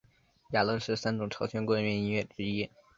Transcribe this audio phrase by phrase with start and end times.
[0.53, 2.67] 雅乐是三种朝鲜宫廷音乐之一。